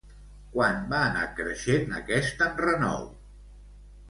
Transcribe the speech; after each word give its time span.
Quan 0.53 0.79
va 0.93 1.01
anar 1.09 1.27
creixent 1.41 1.93
aquest 1.99 2.43
enrenou? 2.47 3.07